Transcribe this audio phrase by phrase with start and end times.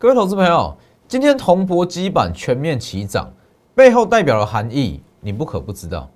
[0.00, 0.76] 各位投资朋友，
[1.08, 3.32] 今天铜箔基板全面齐涨，
[3.74, 6.08] 背后代表的含义，你不可不知道。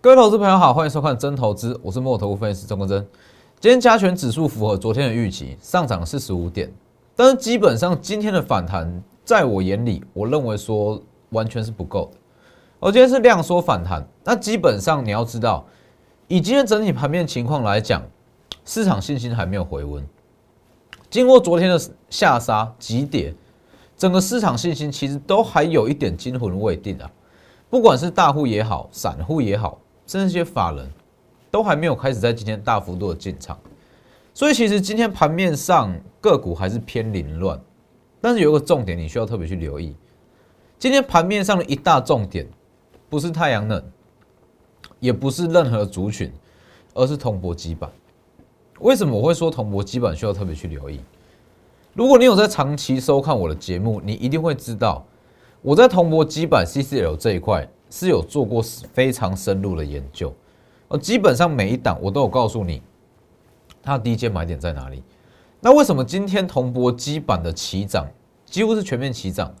[0.00, 3.06] 各位投资朋友好，欢迎收看真投资，我是墨投分析师钟国珍。
[3.60, 6.72] 今天加权指数符合昨天的预期，上涨了四十五点，
[7.14, 8.90] 但是基本上今天的反弹，
[9.22, 10.98] 在我眼里，我认为说
[11.28, 12.18] 完全是不够的。
[12.80, 15.66] 我今天是量缩反弹，那基本上你要知道，
[16.28, 18.00] 以今天整体盘面情况来讲，
[18.64, 20.06] 市场信心还没有回温。
[21.10, 23.34] 经过昨天的下杀急跌，
[23.96, 27.10] 整个市场信心其实都还有一点惊魂未定啊。
[27.68, 30.88] 不管是大户也好，散户也好，甚至一些法人
[31.50, 33.58] 都还没有开始在今天大幅度的进场。
[34.32, 37.60] 所以其实今天盘面上个股还是偏凌乱，
[38.20, 39.96] 但是有一个重点你需要特别去留意，
[40.78, 42.46] 今天盘面上的一大重点。
[43.08, 43.82] 不是太阳能，
[45.00, 46.30] 也不是任何族群，
[46.94, 47.90] 而是铜箔基板。
[48.80, 51.00] 为什么我会说铜箔基板需要特别去留意？
[51.94, 55.04] 如果你有在长期收看我的节目，你一定会知道，
[55.62, 60.32] 我在铜箔基板 CCL 这一块是有做过非常深入的研究，
[60.88, 62.82] 而基本上每一档我都有告诉你，
[63.82, 65.02] 它的低阶买点在哪里。
[65.60, 68.06] 那为什么今天铜箔基板的齐涨
[68.44, 69.52] 几乎是全面齐涨？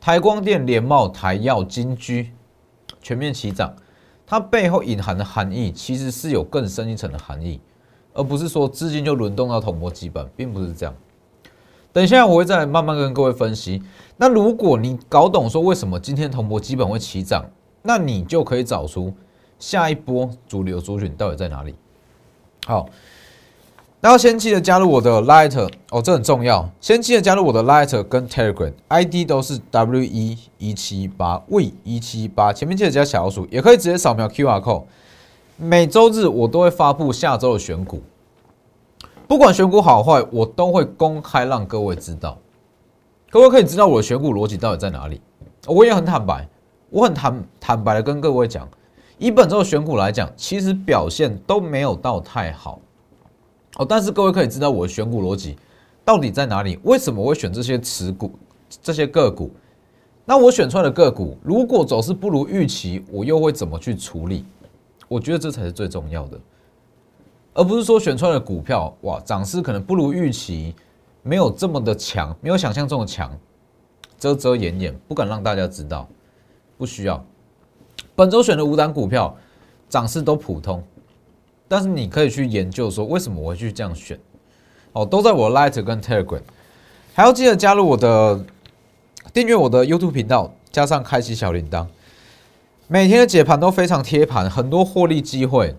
[0.00, 2.32] 台光电、联茂、台药、金居。
[3.04, 3.72] 全面齐涨，
[4.26, 7.60] 它背后隐含的含义其实是有更深一层的含义，
[8.14, 10.94] 而不是说资金就轮动到铜箔基本，并不是这样。
[11.92, 13.80] 等一下我会再慢慢跟各位分析。
[14.16, 17.44] 那如果你搞懂说为什么今天铜箔基本会齐涨，
[17.82, 19.14] 那你就可以找出
[19.58, 21.74] 下一波主流族群到底在哪里。
[22.66, 22.88] 好。
[24.04, 26.70] 那要先记得加入我的 Light 哦，这很重要。
[26.78, 34.82] 先记得加入我的 Light 跟 Telegram，ID 都是 W 一一七八 V 一七八，前面记得加小老鼠，也可以直接扫描 QR code。
[35.56, 38.02] 每周日我都会发布下周的选股，
[39.26, 42.36] 不管选股好坏，我都会公开让各位知道。
[43.30, 45.18] 各位可以知道我的选股逻辑到底在哪里。
[45.66, 46.46] 我也很坦白，
[46.90, 48.68] 我很坦坦白的跟各位讲，
[49.16, 52.78] 以本周的选股来讲，其实表现都没有到太好。
[53.76, 55.56] 哦，但是各位可以知道我的选股逻辑
[56.04, 56.78] 到底在哪里？
[56.84, 58.30] 为什么会选这些持股、
[58.82, 59.50] 这些个股？
[60.24, 64.44] 那我选出来的个股，如果走势不如预期，我又会怎么去处理？
[65.08, 66.40] 我觉得这才是最重要的，
[67.52, 70.74] 而不是说选出来的股票哇，涨势可能不如预期，
[71.22, 73.30] 没有这么的强，没有想象中的强，
[74.18, 76.08] 遮遮掩掩，不敢让大家知道，
[76.78, 77.22] 不需要。
[78.14, 79.36] 本周选的五档股票，
[79.88, 80.82] 涨势都普通。
[81.66, 84.18] 但是你可以去研究说为什么我会去这样选，
[84.92, 86.42] 哦，都在我 Light 跟 Telegram，
[87.14, 88.44] 还要记得加入我的
[89.32, 91.86] 订阅我的 YouTube 频道，加上开启小铃铛，
[92.86, 95.74] 每天的解盘都非常贴盘，很多获利机会，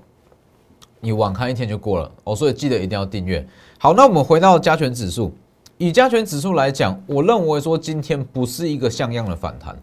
[1.01, 3.47] 你晚看一天就过了哦，所以记得一定要订阅。
[3.78, 5.31] 好，那我们回到加权指数，
[5.78, 9.78] 以加权指数来讲，我认为说今天不是一个像样的反弹，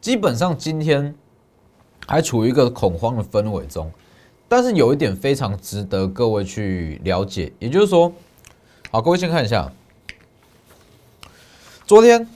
[0.00, 1.14] 基本上今天
[2.06, 3.90] 还处于一个恐慌的氛围中。
[4.48, 8.12] 但是有一点非常值得各位去了解，也就是说，
[8.90, 9.72] 好，各位先看一下，
[11.86, 12.28] 昨天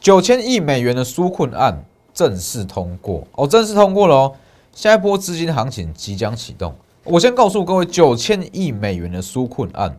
[0.00, 4.36] 九千亿美元的纾困案正式通过哦，正式通过了哦，
[4.72, 6.74] 下一波资金行情即将启动。
[7.04, 9.98] 我先告诉各位，九千亿美元的纾困案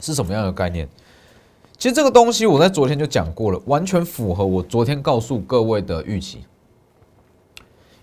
[0.00, 0.88] 是什么样的概念？
[1.76, 6.44] 其实这个东西我在昨天就讲过了，完全符合我昨天告诉各位的预期。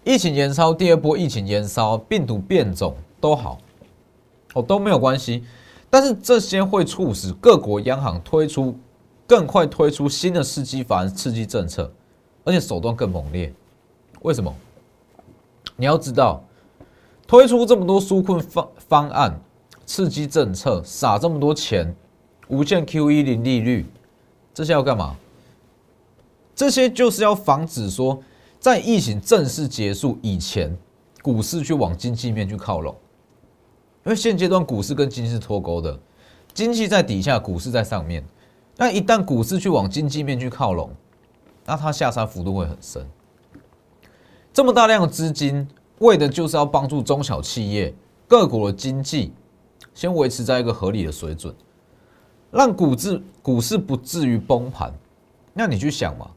[0.03, 3.57] 疫情延烧，第二波疫情延烧，病毒变种都好，
[4.53, 5.45] 哦都没有关系。
[5.89, 8.77] 但是这些会促使各国央行推出
[9.25, 11.89] 更快推出新的刺激法刺激政策，
[12.43, 13.53] 而且手段更猛烈。
[14.23, 14.53] 为什么？
[15.77, 16.43] 你要知道，
[17.25, 19.39] 推出这么多纾困方方案、
[19.85, 21.95] 刺激政策，撒这么多钱，
[22.49, 23.85] 无限 QE 零利率，
[24.53, 25.15] 这些要干嘛？
[26.53, 28.21] 这些就是要防止说。
[28.63, 30.73] 在疫情正式结束以前，
[31.21, 32.95] 股市去往经济面去靠拢，
[34.05, 35.99] 因为现阶段股市跟经济是脱钩的，
[36.53, 38.23] 经济在底下，股市在上面。
[38.77, 40.89] 那一旦股市去往经济面去靠拢，
[41.65, 43.05] 那它下杀幅度会很深。
[44.53, 45.67] 这么大量的资金，
[45.99, 47.93] 为的就是要帮助中小企业、
[48.29, 49.33] 各国的经济
[49.93, 51.53] 先维持在一个合理的水准，
[52.49, 54.93] 让股市股市不至于崩盘。
[55.51, 56.31] 那你去想嘛？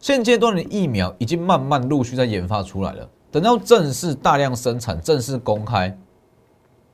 [0.00, 5.96] 现阶段的疫苗已经慢慢陆续在研发出来了，等到正式大量生产、正式公开，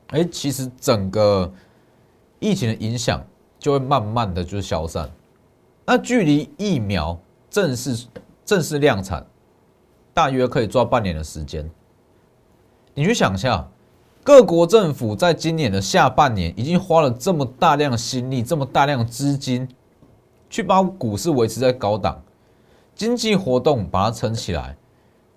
[0.09, 1.51] 哎，其实整个
[2.41, 3.25] 疫情的影响
[3.61, 5.09] 就会慢慢的就消散。
[5.85, 7.17] 那距离疫苗
[7.49, 8.07] 正式
[8.45, 9.25] 正式量产，
[10.13, 11.71] 大约可以抓半年的时间。
[12.93, 13.69] 你去想一下，
[14.25, 19.69] 各国政府在今年的下半年已经花了这么大量的心力、这么大量资金，
[20.51, 22.21] 去把股市维持在高档，
[22.97, 24.77] 经济活动把它撑起来，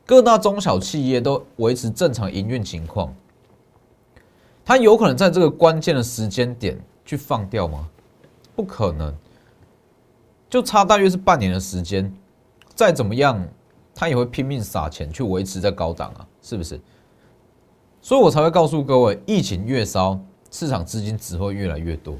[0.05, 3.13] 各大中小企业都维持正常营运情况。
[4.63, 7.89] 它有可能在这个关键的时间点去放掉吗？
[8.55, 9.13] 不可能，
[10.49, 12.11] 就差大约是半年的时间，
[12.75, 13.45] 再怎么样，
[13.93, 16.79] 它也会拼命撒钱去维持在高档啊，是不是？
[18.01, 20.17] 所以我才会告诉各位，疫情越烧，
[20.49, 22.15] 市场资金只会越来越多。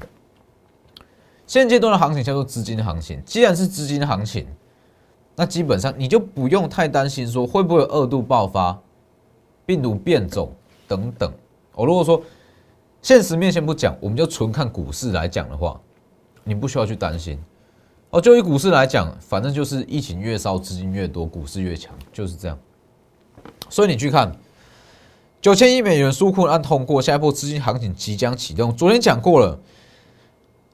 [1.46, 4.46] 现阶段的行情叫做资金行情，既然是资金行情，
[5.40, 8.78] 那基本上你就不用太担心说会不会二度爆发、
[9.64, 10.52] 病毒变种
[10.86, 11.32] 等等。
[11.74, 12.20] 我如果说
[13.00, 15.80] 现实面先不讲，我们就纯看股市来讲的话，
[16.44, 17.38] 你不需要去担心。
[18.10, 22.58] 哦，就以股市来讲，反正就是疫情越烧，资金越多，股市越强，就是这样。
[23.70, 24.36] 所以你去看
[25.40, 28.76] 九千亿美元纾困案通过，下一波资金行情即将启动。
[28.76, 29.58] 昨天讲过了，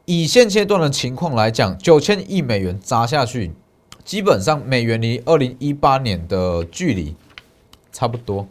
[0.06, 3.52] 以现阶段的情况来讲，九千亿美元砸下去，
[4.06, 7.16] 基本上美元离二零一八年的距离
[7.92, 8.46] 差不多。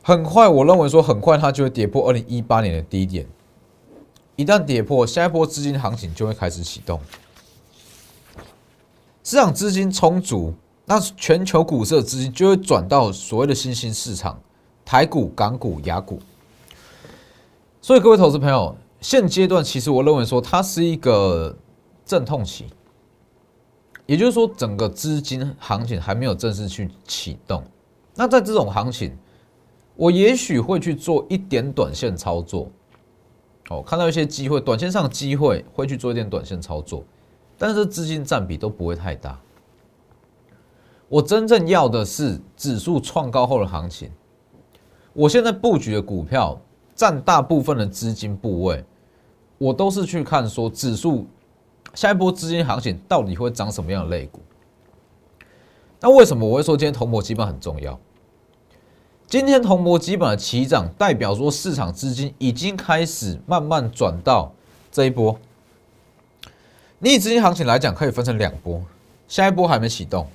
[0.00, 3.26] 很快，我认为说很快它就会跌破二零一八年的低点。
[4.36, 7.00] 一旦跌破，下一波资金行情就会开始启动。
[9.24, 10.54] 市场资金充足，
[10.86, 14.40] 那全球股市的资金就会转到所谓的新兴市场，
[14.84, 16.20] 台股、港股、雅股。
[17.82, 21.56] 所以各位投资朋友，现阶段其实我认为说它是一个
[22.06, 22.66] 阵痛期，
[24.10, 27.62] 也就是说整个资金行情还没有正式去启动。
[28.16, 29.16] 那在这种行情，
[29.94, 32.68] 我也许会去做一点短线操作，
[33.68, 37.04] 哦，看到一些机会，短线上的机会会去做一点短线操作，
[37.56, 39.38] 但是资金占比都不会太大。
[41.08, 44.10] 我真正要的是指数创高后的行情。
[45.12, 46.60] 我现在布局的股票
[46.96, 48.84] 占大部分的资金部位，
[49.56, 51.28] 我都是去看说指数
[51.94, 54.40] 下一波资金行情到底会涨什么样的类股。
[56.00, 57.98] 那为什么我会说今天同博基本很重要？
[59.26, 64.52] 今天铜箔基本的起涨，代表说市场资金已经开始慢慢转到
[64.90, 65.38] 这一波。
[66.98, 68.82] 你以资金行情来讲，可以分成两波，
[69.28, 70.26] 下一波还没启动。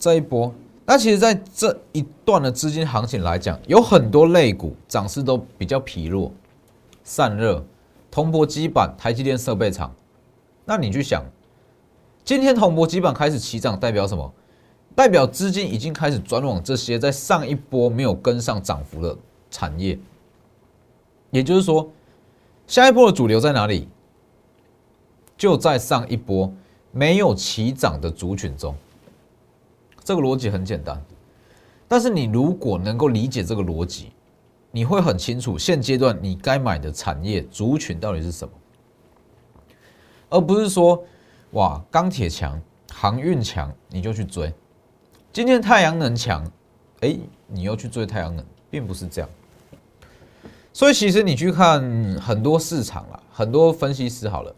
[0.00, 0.52] 这一波，
[0.84, 6.32] 那其实在这一段的资金行情来讲，有很多类股涨势都比较疲弱、
[7.04, 7.64] 散热、
[8.16, 9.94] 铜箔基板、台积电设备厂。
[10.64, 11.22] 那你去想，
[12.24, 14.32] 今天铜箔基板开始起涨，代表什么？
[14.94, 19.14] 代表资金已经开始转往这些在上一波没有跟上涨幅的
[19.50, 19.98] 产业，
[21.30, 21.90] 也就是说，
[22.66, 23.86] 下一波的主流在哪里？
[25.36, 26.50] 就在上一波
[26.92, 28.74] 没有起涨的族群中。
[30.02, 30.98] 这个逻辑很简单，
[31.86, 34.10] 但是你如果能够理解这个逻辑，
[34.76, 38.52] 你会很清楚现阶段你该买的产业族群到底是什么，
[40.28, 41.02] 而不是说
[41.52, 42.60] 哇钢铁强、
[42.92, 44.52] 航运强你就去追。
[45.32, 46.44] 今天太阳能强，
[47.00, 49.30] 哎，你又去追太阳能，并不是这样。
[50.74, 51.80] 所以其实你去看
[52.20, 54.54] 很多市场啦，很多分析师好了，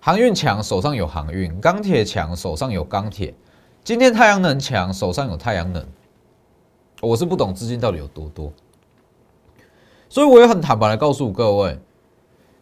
[0.00, 3.32] 航运强手上有航运，钢铁强手上有钢铁。
[3.84, 5.86] 今天太阳能强手上有太阳能，
[7.00, 8.52] 我是不懂资金到底有多多，
[10.08, 11.78] 所以我也很坦白的告诉各位，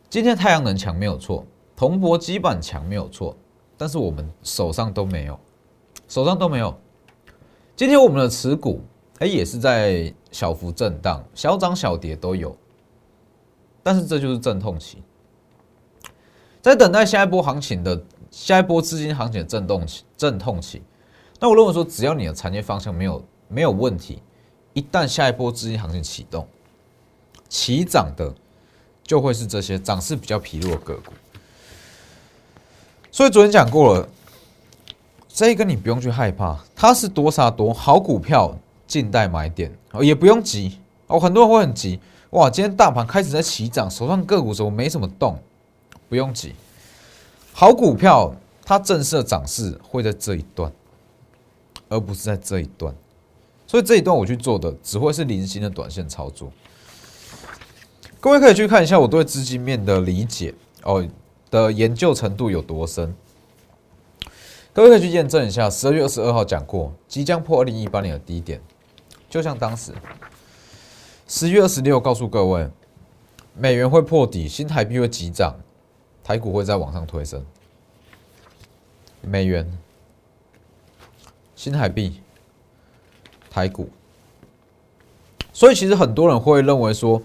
[0.09, 1.47] 今天太阳能强没有错，
[1.77, 3.37] 铜箔基板强没有错，
[3.77, 5.39] 但是我们手上都没有。
[6.07, 6.75] 手上都没有。
[7.75, 8.81] 今天我们的持股，
[9.19, 12.55] 哎，也是在小幅震荡，小涨小跌都有。
[13.83, 15.03] 但是这就是阵痛期，
[16.61, 20.83] 在等待下一波行情的下一波资金行情的震动期、阵痛期。
[21.41, 24.23] 那我认为说，只要你的产业方向没有没有问题，
[24.73, 26.47] 一旦下一波资金行情启动，
[27.55, 28.35] 起涨的
[29.05, 31.13] 就会是这些涨势比较疲弱的个股。
[33.13, 34.09] 所以昨天讲过了。
[35.37, 38.57] 这一个你不用去害怕，它是多杀多好股票，
[38.87, 41.19] 静待买点哦，也不用急哦。
[41.19, 41.99] 很多人会很急
[42.31, 45.37] 哇，今天大盘开始在起涨，手上个股怎么没什么动？
[46.09, 46.55] 不用急，
[47.53, 48.33] 好股票
[48.65, 50.73] 它正式的涨势会在这一段，
[51.89, 52.95] 而不是在这一段。
[53.67, 56.53] 所以这一段我去做的只会是零星的短线操作。
[58.25, 61.07] 各位可以去看一下我对资金面的理解哦
[61.51, 63.15] 的研究程度有多深。
[64.73, 68.59] 各位可以去验证一下，十二月二十二号讲过，即将破二零一八年的低点，
[69.29, 69.93] 就像当时
[71.29, 72.67] 十月二十六告诉各位，
[73.55, 75.55] 美元会破底，新台币会急涨，
[76.25, 77.45] 台股会在往上推升。
[79.21, 79.71] 美元
[81.55, 82.23] 新台币、
[83.51, 83.91] 台股。
[85.53, 87.23] 所以其实很多人会认为说，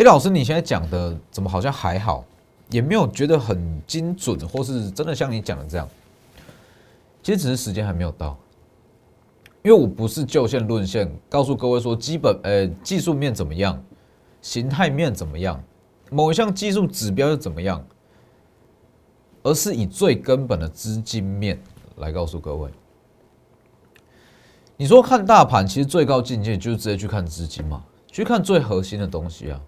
[0.00, 2.24] 哎，老师你现在讲的怎么好像还好，
[2.70, 5.86] 也没有觉得很精准，或是真的像你讲的这样。
[7.22, 8.34] 其实只是时间还没有到，
[9.62, 13.78] 因为我不是就线论线，告诉各位说基本呃技术面怎么样，
[14.40, 15.62] 形态面怎么样，
[16.10, 17.84] 某一项技术指标又怎么样，
[19.42, 21.60] 而是以最根本的资金面
[21.96, 22.70] 来告诉各位。
[24.78, 29.60] 你说看大盘，其实最高境界就是直接去看资金嘛，去看最核心的东西啊。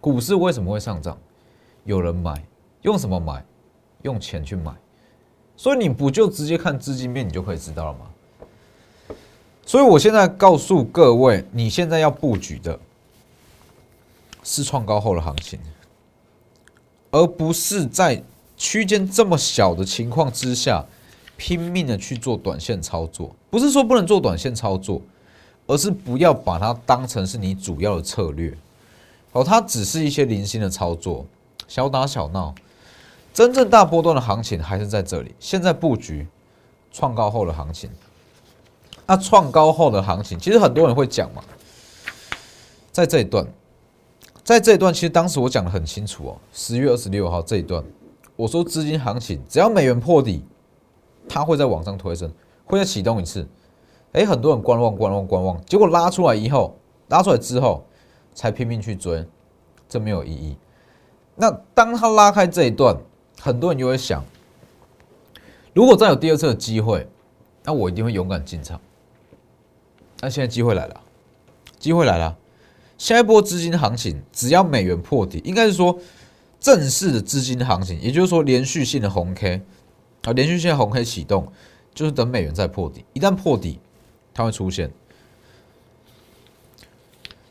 [0.00, 1.18] 股市为什么会上涨？
[1.84, 2.42] 有人买，
[2.82, 3.44] 用什么买？
[4.02, 4.72] 用钱去买。
[5.56, 9.16] 所以你不就直接看资金面，你就可以知道了吗？
[9.66, 12.78] 所以我现在告诉各位，你现在要布局的
[14.42, 15.60] 是创高后的行情，
[17.10, 18.22] 而不是在
[18.56, 20.84] 区间这么小的情况之下。
[21.42, 25.00] 拼命的去做短线操作，不是说不能做短线操作，
[25.66, 28.54] 而是不要把它当成是你主要的策略。
[29.32, 31.26] 哦，它只是一些零星的操作，
[31.68, 32.54] 小打小闹。
[33.32, 35.34] 真正大波段的行情还是在这里。
[35.38, 36.26] 现在布局
[36.92, 37.88] 创高后的行情，
[39.06, 41.42] 那创高后的行情，其实很多人会讲嘛，
[42.90, 43.46] 在这一段，
[44.42, 47.84] 在这一段，其实当时我讲的很清楚哦，十月二十六号这一段，
[48.36, 50.44] 我说资金行情只要美元破底。
[51.28, 52.28] 它会在往上推升，
[52.64, 53.46] 会再启动一次。
[54.12, 57.84] 哎，很多人观望、观望、观望，结果拉出来以后，拉出来之后
[58.40, 59.22] 才拼命去追，
[59.86, 60.56] 这没有意义。
[61.36, 62.96] 那当他拉开这一段，
[63.38, 64.24] 很多人就会想：
[65.74, 67.06] 如果再有第二次的机会，
[67.64, 68.80] 那我一定会勇敢进场。
[70.22, 71.02] 那现在机会来了，
[71.78, 72.38] 机会来了。
[72.96, 75.98] 下一波资金行情，只要美元破底，应该是说
[76.58, 79.60] 正式的资金行情，也就是说连续性的红 K。
[80.22, 81.52] 啊，连续性的红 K 启动，
[81.92, 83.78] 就是等美元再破底，一旦破底，
[84.32, 84.90] 它会出现。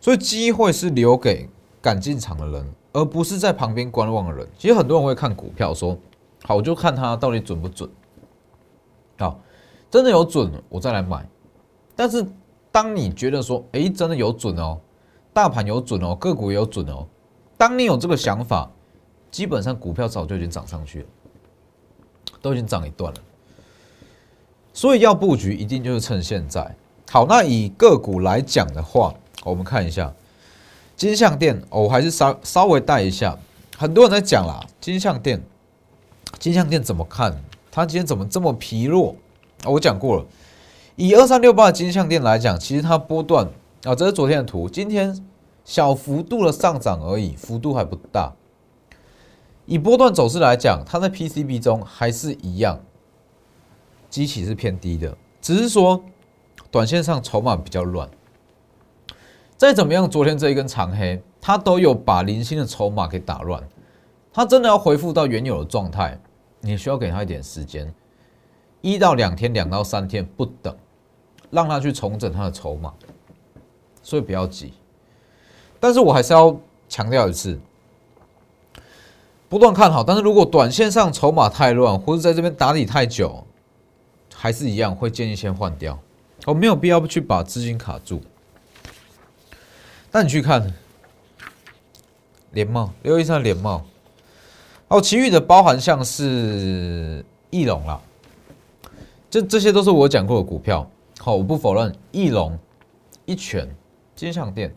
[0.02, 1.50] 所以机会是留给
[1.82, 4.48] 敢进场的人，而不是在旁边观望的人。
[4.58, 5.98] 其实很多人会看股票，说
[6.44, 7.90] 好我就看它到底准不准。
[9.18, 9.40] 好，
[9.90, 11.28] 真的有准，我再来买。
[11.96, 12.26] 但是
[12.72, 14.80] 当你觉得说，哎，真的有准哦，
[15.34, 17.06] 大盘有准哦，个股也有准哦，
[17.58, 18.72] 当你有这个想法，
[19.30, 21.06] 基本上股票早就已经涨上去了。
[22.42, 23.20] 都已经涨一段了，
[24.72, 26.74] 所以要布局一定就是趁现在。
[27.12, 30.14] 好，那以个股来讲的话，我们看一下
[30.96, 33.38] 金相店，我还是稍稍微带一下。
[33.78, 35.42] 很多人在讲啦，金相店，
[36.38, 37.42] 金相店怎么看？
[37.72, 39.16] 它今天怎么这么疲弱？
[39.66, 40.26] 我讲过了，
[40.96, 43.48] 以二三六八的金相店来讲，其实它波段
[43.84, 45.26] 啊，这是昨天的图，今天
[45.64, 48.34] 小幅度的上涨而已，幅度还不大。
[49.66, 52.82] 以波段走势来讲，它在 PCB 中还是一样，
[54.10, 56.04] 基期是偏低的，只是说
[56.70, 58.10] 短线上筹码比较乱。
[59.60, 63.62] 再怎么样，昨天这一根长黑，它都有把零星的筹码给打乱。
[64.32, 66.18] 它真的要恢复到原有的状态，
[66.62, 67.94] 你需要给它一点时间，
[68.80, 70.74] 一到两天，两到三天不等，
[71.52, 72.94] 让它去重整它的筹码。
[74.02, 74.72] 所以不要急，
[75.78, 77.60] 但是我还是要强调一次。
[79.50, 83.44] 不断看好，但是如果短线上筹码太乱，或者在这边打底太久，
[84.34, 86.00] 还是一样会建议先换掉。
[86.46, 88.22] 我没有必要去把资金卡住。
[90.12, 90.74] 那你去看
[92.52, 93.86] 联茂六一三联茂，
[94.88, 98.02] 哦，其余的包含像是翼龙啦，
[99.30, 100.90] 这这些都是我讲过的股票。
[101.20, 102.58] 好，我不否认翼龙、
[103.26, 103.70] 一拳、
[104.16, 104.74] 金象店。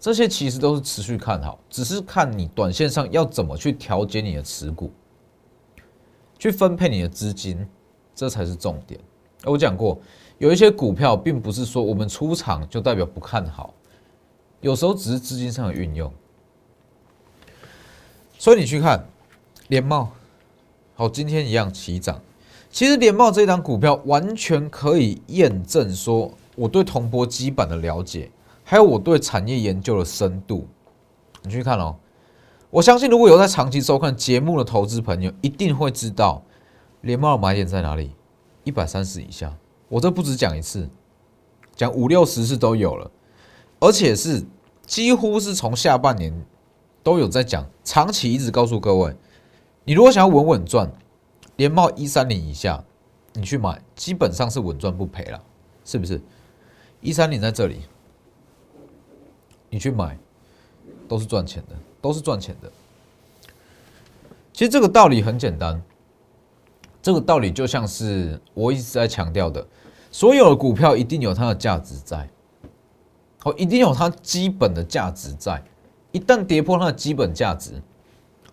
[0.00, 4.92] 这些其实都是持续看好，只是看你短线上要怎么去调节你的持股，
[6.38, 7.66] 去分配你的资金，
[8.14, 9.00] 这才是重点。
[9.44, 9.98] 我讲过，
[10.38, 13.72] 有一些股票并不是说我们出场就代表不看好，
[14.60, 16.12] 有时候只是资金上的运用。
[18.38, 19.06] 所以你去看
[19.68, 20.10] 联茂，
[20.94, 22.20] 好，今天一样齐涨。
[22.70, 28.30] 其实联茂这一档股票完全可以验证说我对铜箔基板的了解。
[28.62, 30.68] 还有我对产业研究的深度，
[31.42, 31.96] 你去看哦。
[32.68, 36.42] 我相信如果有在长期收看节目的投资朋友，一定会知道
[37.00, 38.12] 联茂的买点在哪里，
[38.64, 39.56] 一百三十以下。
[39.88, 40.86] 我这不止讲一次，
[41.74, 43.10] 讲五六十次都有了，
[43.80, 44.44] 而且是
[44.84, 46.32] 几乎是从下半年
[47.02, 49.14] 都有在讲，长期一直告诉各位，
[49.84, 50.90] 你如果想要稳稳赚，
[51.56, 52.82] 连帽一三零以下，
[53.34, 55.42] 你去买，基本上是稳赚不赔了，
[55.84, 56.20] 是不是？
[57.00, 57.82] 一三零在这里。
[59.70, 60.18] 你去买，
[61.06, 62.72] 都是赚钱的，都是赚钱的。
[64.50, 65.82] 其实这个道理很简单，
[67.02, 69.64] 这个道理就像是我一直在强调的，
[70.10, 72.28] 所有的股票一定有它的价值在，
[73.56, 75.62] 一定有它基本的价值在。
[76.10, 77.72] 一旦跌破它的基本价值，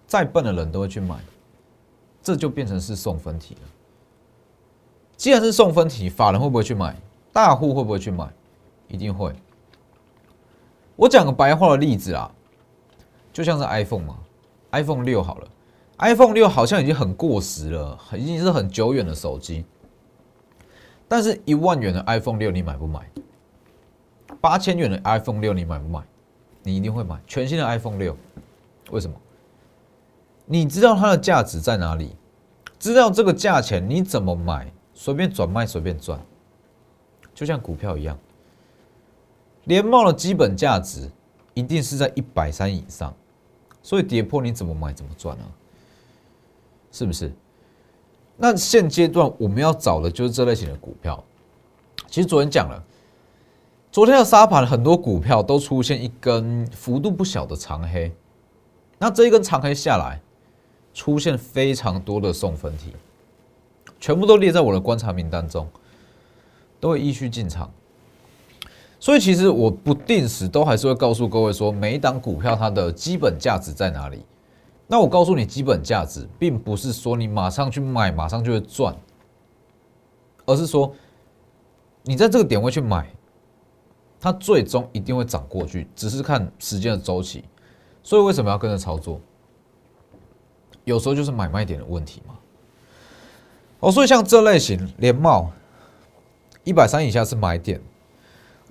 [0.05, 1.15] 再笨的人都会去买，
[2.21, 3.61] 这就变成是送分题了。
[5.15, 6.95] 既然是送分题，法人会不会去买？
[7.31, 8.27] 大户会不会去买？
[8.89, 9.33] 一定会。
[10.97, 12.29] 我讲个白话的例子啊，
[13.31, 14.17] 就像是 iPhone 嘛
[14.71, 15.47] ，iPhone 六好了
[15.99, 19.65] ，iPhone 六好像已经很过时了，已经是很久远的手机。
[21.07, 23.09] 但是一万元的 iPhone 六你买不买？
[24.41, 26.01] 八千元的 iPhone 六你买不买？
[26.63, 28.15] 你一定会买全新的 iPhone 六，
[28.91, 29.15] 为什么？
[30.45, 32.15] 你知道它的价值在哪里？
[32.79, 34.71] 知道这个价钱你怎么买？
[34.93, 36.19] 随便转卖随便赚，
[37.33, 38.17] 就像股票一样。
[39.65, 41.09] 联茂的基本价值
[41.53, 43.13] 一定是在一百三以上，
[43.83, 45.45] 所以跌破你怎么买怎么赚啊？
[46.91, 47.31] 是不是？
[48.37, 51.21] 那现阶段我们要找的就是这类型的股票。
[52.07, 52.81] 其实昨天讲了，
[53.95, 58.11] 昨天的沙盘很多股票都出现一根幅度不小的长黑，
[58.97, 60.19] 那这一根长黑下来，
[60.93, 62.93] 出现非常多的送分题，
[63.97, 65.65] 全部都列在我的观察名单中，
[66.81, 67.71] 都会依序进场。
[68.99, 74.25] 所以其实我不定时都还是会告诉各位说，每一档股票它的基本价值在哪里。
[74.87, 78.93] 那我告诉你，基本价值并不是说你马上去买，马上就会赚，
[80.45, 80.93] 而是说
[82.03, 83.09] 你在这个点位去买，
[84.25, 87.43] 它最终一定会涨过去，只是看时间的周期。
[88.01, 89.21] 所以为什么要跟着操作？
[90.83, 92.33] 有时候就是买卖点的问题嘛。
[93.81, 95.51] 哦，所以像这类型连帽
[96.63, 97.79] 一百三以下是买点。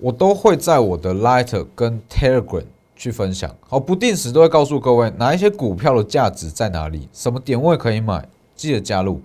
[0.01, 2.65] 我都会在我的 Lighter 跟 Telegram
[2.97, 9.21] 去分享，好，不定时都会告诉各位哪一些股票的价值在哪里，什么点位可以买，记得加入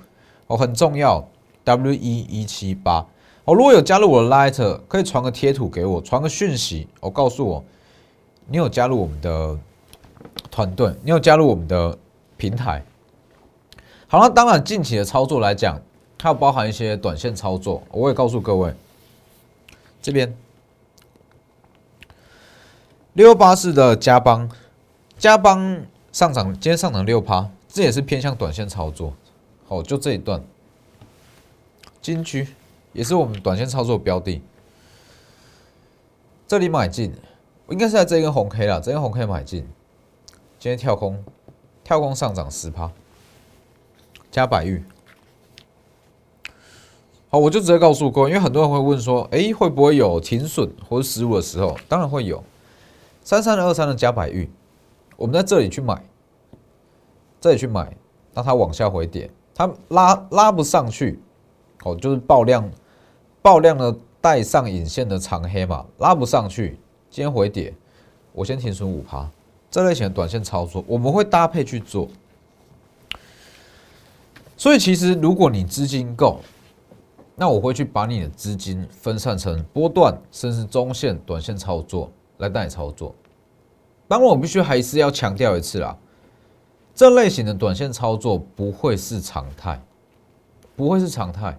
[0.47, 1.29] 哦，很重要。
[1.65, 3.05] W 一一七八
[3.51, 7.65] 哦，如果有加入我的 Light，可以传个贴图给我，传个讯息，哦，告诉我
[8.47, 9.59] 你有加入我们的
[10.53, 11.99] 团队，你有加入我们的
[12.37, 12.85] 平台。
[14.07, 15.83] 好了，当然近期的操作来讲，
[16.17, 18.73] 它包含一些短线操作，我也告诉各位
[20.01, 20.33] 这边。
[23.15, 24.49] 六八四的加邦，
[25.19, 25.83] 加邦
[26.13, 29.13] 上涨，今天上涨六趴，这也是偏向短线操作。
[29.67, 30.41] 好，就这一段，
[32.01, 32.47] 金区
[32.93, 34.43] 也是我们短线操作标的。
[36.47, 37.13] 这里买进，
[37.69, 39.61] 应该是在这根红 K 了，这根红 K 买进，
[40.59, 41.23] 今天跳空，
[41.85, 42.91] 跳空上涨十趴，
[44.31, 44.83] 加百玉。
[47.29, 51.77] 好，我就直接告诉各位，因为很多人会问说，哎，会不会有停损或者失误的时候？
[51.89, 52.43] 当然会有。
[53.23, 54.51] 三三二三的加百玉，
[55.17, 56.03] 我们在这里去买，
[57.41, 57.97] 这里去买，
[58.33, 61.21] 那它往下回跌，它拉拉不上去，
[61.85, 62.69] 哦，就是爆量，
[63.43, 66.79] 爆量的带上影线的长黑嘛，拉不上去，
[67.11, 67.75] 今天回跌，
[68.33, 69.29] 我先停损五趴，
[69.71, 72.09] 这类型的短线操作，我们会搭配去做。
[74.57, 76.41] 所以其实如果你资金够，
[77.35, 82.11] 那我会去把你的资金分散成波段，甚至中线、短线操作。
[82.41, 83.15] 来带你操作，
[84.09, 85.95] 当然我必须还是要强调一次啦，
[86.95, 89.79] 这类型的短线操作不会是常态，
[90.75, 91.55] 不会是常态。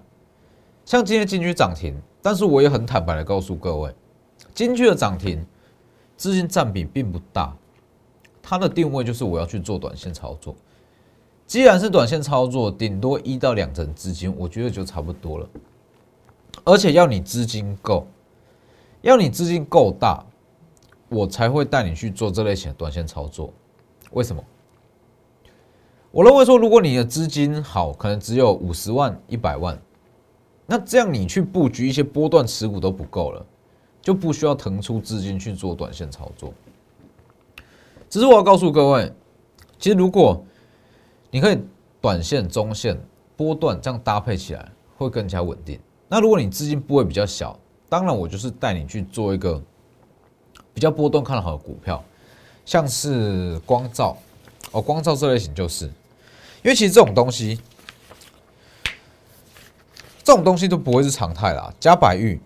[0.92, 3.96] 像今天金居涨停，但是我也很坦白的告诉各位，
[4.54, 5.42] 金居的涨停
[6.18, 7.56] 资金占比并不大，
[8.42, 10.54] 它的定位就是我要去做短线操作。
[11.48, 15.48] 既然是短线操作，顶多一到两成资金，我觉得就差不多了。
[16.66, 18.06] 而且要你资金够，
[19.02, 20.22] 要你资金够大。
[21.08, 23.54] 我才会带你去做这类型的短线操作，
[24.12, 24.44] 为什么？
[26.12, 29.82] 我认为说，如果你的资金好，可能只有五十万、一百万，
[30.66, 33.46] 那这样你去布局一些波段持股都不够了，
[34.02, 36.54] 就不需要腾出资金去做短线操作。
[38.10, 39.12] 只是我要告诉各位，
[39.80, 40.44] 其实如果
[41.30, 41.58] 你可以
[42.00, 43.00] 短线、中线、
[43.36, 45.80] 波段这样搭配起来，会更加稳定。
[46.08, 47.58] 那如果你资金部位比较小，
[47.90, 49.62] 当然我就是带你去做一个。
[50.74, 52.02] 比较波段看好的股票，
[52.64, 54.18] 像是光照
[54.72, 55.92] 哦，光照这类型就是，因
[56.64, 57.60] 为其实这种东西，
[60.24, 61.74] 这种东西都不会是常态啦。
[61.80, 62.40] 加百玉，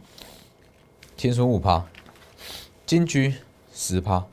[1.18, 1.86] 天损五趴，
[2.86, 3.34] 金居
[3.74, 4.26] 十趴，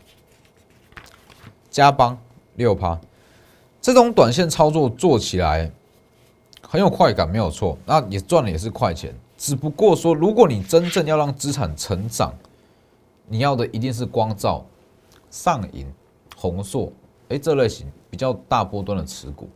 [1.71, 2.19] 加邦
[2.55, 3.01] 六趴，
[3.81, 5.71] 这种短线操作做起来
[6.63, 9.15] 很有快感，没有错，那也赚的也是快钱。
[9.37, 12.33] 只不过说，如果你真正要让资产成长，
[13.27, 14.65] 你要的一定是光照、
[15.31, 15.93] 上影、
[16.37, 16.93] 红硕，
[17.29, 19.49] 哎，这类型比较大波段的持股，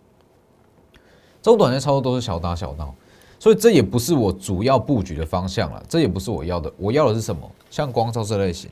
[1.41, 2.93] 这种短线操作都是小打小闹。
[3.39, 6.73] 所以这也不是我主要布局的方向了，这也不是我要的。
[6.79, 7.51] 我要的是什么？
[7.71, 8.71] 像光照这类型。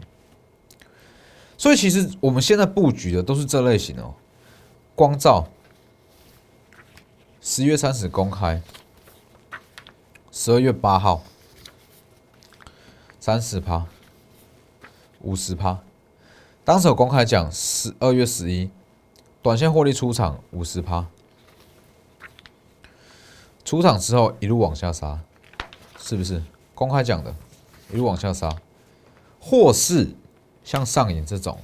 [1.56, 4.14] 所以其实我们现在布局的都是这类型哦，
[4.94, 5.46] 光照。
[7.46, 8.62] 十月三十公开，
[10.32, 11.22] 十二月八号，
[13.20, 13.86] 三十趴，
[15.20, 15.78] 五十趴。
[16.64, 18.70] 当时有公开讲，十二月十一，
[19.42, 21.06] 短线获利出场五十趴。
[23.64, 25.20] 出场之后一路往下杀，
[25.98, 26.42] 是不是
[26.74, 27.34] 公开讲的？
[27.92, 28.54] 一路往下杀，
[29.40, 30.10] 或是
[30.62, 31.58] 像上影这种，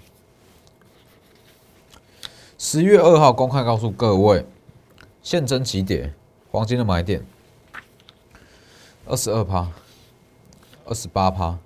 [2.58, 4.46] 十月二号公开告诉各位。
[5.22, 6.14] 现增起点，
[6.50, 7.26] 黄金的买点，
[9.04, 9.70] 二十二趴，
[10.86, 11.58] 二十八趴，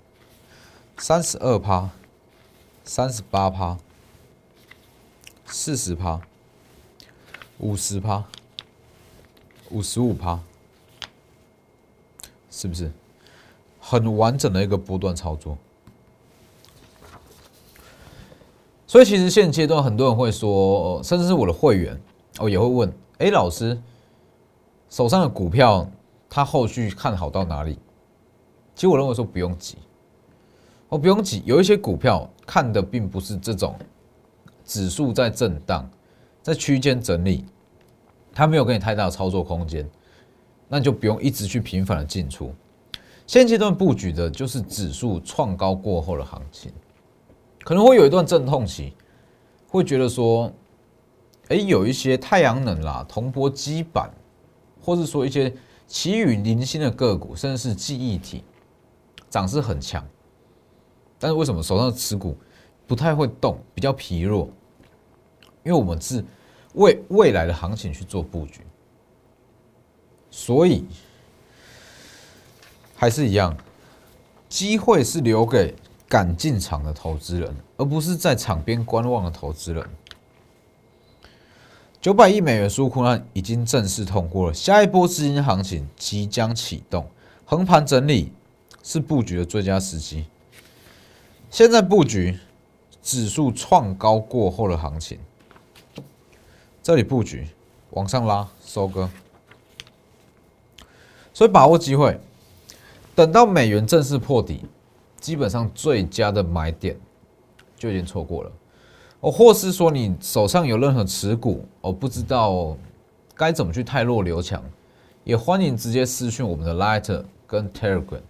[0.99, 1.91] 三十二趴，
[2.83, 3.79] 三十八趴，
[5.47, 6.21] 四十趴，
[7.59, 8.25] 五十趴，
[9.75, 10.39] 五十五趴，
[12.49, 12.91] 是不是
[13.81, 15.59] 很完整的一个波段操作？
[18.87, 22.01] 所以其实现阶段很多人会说，甚至是我的会员
[22.39, 22.93] 哦也会问。
[23.19, 23.77] 哎，老师，
[24.89, 25.89] 手上的股票，
[26.31, 27.77] 他后续看好到哪里？
[28.77, 29.77] 其实我认为说不用急，
[30.89, 31.43] 我不用急。
[31.45, 33.75] 有一些股票看的并不是这种
[34.65, 35.91] 指数在震荡，
[36.43, 37.45] 在区间整理，
[38.35, 39.89] 它没有给你太大的操作空间，
[40.69, 42.53] 那就不用一直去频繁的进出。
[43.27, 46.73] 现阶段布局的就是指数创高过后的行情，
[47.63, 48.93] 可能会有一段阵痛期，
[49.69, 50.53] 会觉得说。
[51.49, 54.11] 哎，有一些太阳能啦、铜箔基板，
[54.81, 55.55] 或是说一些
[55.87, 58.43] 奇雨零星的个股，甚至是记忆体，
[59.29, 60.03] 涨势很强。
[61.19, 62.35] 但是为什么手上的持股
[62.87, 64.49] 不太会动，比较疲弱？
[65.65, 66.25] 因为我们是
[66.75, 68.61] 为未来的行情去做布局，
[70.31, 70.85] 所以
[72.95, 73.57] 还是一样，
[74.49, 75.75] 机会是留给
[76.09, 79.89] 敢进场的投资人，而不是在场边观望的投资人。
[82.01, 87.09] 九百亿美元纾困案已经正式通过了，下一波资金行情即将启动，
[87.47, 88.31] 横盘整理
[88.83, 90.27] 是布局的最佳时机。
[91.51, 92.39] 现在布局
[93.03, 95.19] 指数创高过后的行情，
[96.85, 97.49] 这里布局
[97.93, 99.09] 往上拉收割，
[101.33, 102.21] 所以把握机会，
[103.15, 104.61] 等到美元正式破底，
[105.19, 106.95] 基本上最佳的买点
[107.75, 108.53] 就已经错过了。
[109.21, 112.77] 哦，或是说你手上有任何持股，哦，不知道
[113.35, 114.63] 该怎么去泰弱留强，
[115.25, 118.21] 也欢迎直接私讯我们的 Lighter 跟 Telegram。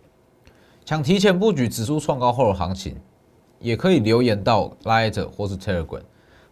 [0.85, 2.97] 想提前布局指数创高后的行情，
[3.59, 6.03] 也可以留言到 Lighter 或是 Telegram，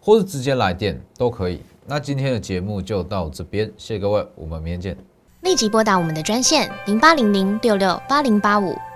[0.01, 1.61] 或是直接来电都可以。
[1.87, 4.97] 那今天的节目就到这边，谢谢各位，我们明天见。
[5.41, 8.77] 立即拨打我们的专线零八零零六六八零八五。